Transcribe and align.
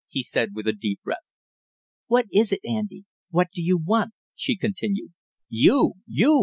he 0.09 0.23
said 0.23 0.55
with 0.55 0.67
a 0.67 0.73
deep 0.73 0.99
breath. 1.03 1.21
"What 2.07 2.25
is 2.33 2.51
it, 2.51 2.61
Andy 2.65 3.05
what 3.29 3.49
do 3.53 3.61
you 3.61 3.77
want?" 3.77 4.13
she 4.35 4.57
continued. 4.57 5.11
"You 5.47 5.93
you!" 6.07 6.39